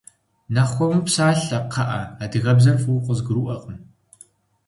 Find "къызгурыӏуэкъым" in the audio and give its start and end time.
3.05-3.77